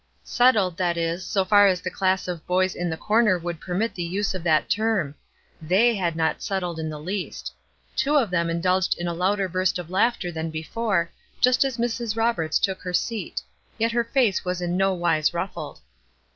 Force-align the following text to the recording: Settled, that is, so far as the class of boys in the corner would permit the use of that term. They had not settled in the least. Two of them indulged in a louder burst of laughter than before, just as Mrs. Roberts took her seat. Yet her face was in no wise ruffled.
Settled, 0.23 0.77
that 0.77 0.97
is, 0.97 1.23
so 1.23 1.45
far 1.45 1.67
as 1.67 1.79
the 1.79 1.91
class 1.91 2.27
of 2.27 2.43
boys 2.47 2.73
in 2.73 2.89
the 2.89 2.97
corner 2.97 3.37
would 3.37 3.61
permit 3.61 3.93
the 3.93 4.01
use 4.01 4.33
of 4.33 4.41
that 4.41 4.67
term. 4.67 5.13
They 5.61 5.93
had 5.93 6.15
not 6.15 6.41
settled 6.41 6.79
in 6.79 6.89
the 6.89 6.97
least. 6.99 7.53
Two 7.95 8.15
of 8.17 8.31
them 8.31 8.49
indulged 8.49 8.95
in 8.97 9.07
a 9.07 9.13
louder 9.13 9.47
burst 9.47 9.77
of 9.77 9.91
laughter 9.91 10.31
than 10.31 10.49
before, 10.49 11.11
just 11.39 11.63
as 11.63 11.77
Mrs. 11.77 12.17
Roberts 12.17 12.57
took 12.57 12.81
her 12.81 12.93
seat. 12.93 13.43
Yet 13.77 13.91
her 13.91 14.03
face 14.03 14.43
was 14.43 14.59
in 14.59 14.75
no 14.75 14.91
wise 14.95 15.35
ruffled. 15.35 15.81